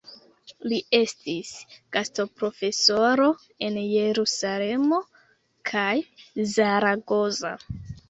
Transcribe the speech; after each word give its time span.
Li 0.71 0.77
estis 0.99 1.51
gastoprofesoro 1.97 3.29
en 3.69 3.79
Jerusalemo 3.93 5.03
kaj 5.75 5.89
Zaragoza. 6.59 7.59